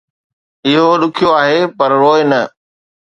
اهو 0.67 0.85
ڏکيو 1.01 1.29
آهي، 1.41 1.59
پر 1.77 1.89
روء 2.01 2.21
نه 2.29 2.41